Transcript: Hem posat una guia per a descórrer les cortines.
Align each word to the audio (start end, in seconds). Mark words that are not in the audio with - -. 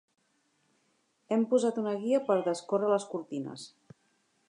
Hem 1.35 1.45
posat 1.53 1.79
una 1.83 1.93
guia 2.07 2.23
per 2.31 2.39
a 2.39 2.43
descórrer 2.51 2.93
les 2.97 3.07
cortines. 3.15 3.73